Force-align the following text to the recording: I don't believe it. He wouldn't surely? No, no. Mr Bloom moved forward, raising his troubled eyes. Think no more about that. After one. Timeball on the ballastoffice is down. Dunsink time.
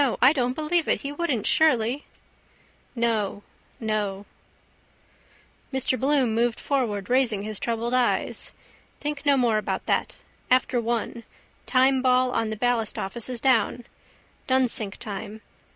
I 0.19 0.33
don't 0.33 0.53
believe 0.55 0.87
it. 0.87 1.01
He 1.01 1.11
wouldn't 1.11 1.45
surely? 1.45 2.05
No, 2.95 3.43
no. 3.79 4.25
Mr 5.71 5.99
Bloom 5.99 6.33
moved 6.33 6.59
forward, 6.59 7.07
raising 7.07 7.43
his 7.43 7.59
troubled 7.59 7.93
eyes. 7.93 8.51
Think 8.99 9.27
no 9.27 9.37
more 9.37 9.59
about 9.59 9.85
that. 9.85 10.15
After 10.49 10.81
one. 10.81 11.23
Timeball 11.67 12.33
on 12.33 12.49
the 12.49 12.57
ballastoffice 12.57 13.29
is 13.29 13.39
down. 13.39 13.83
Dunsink 14.47 14.97
time. 14.97 15.41